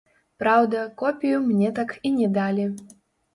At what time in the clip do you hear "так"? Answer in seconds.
1.81-1.93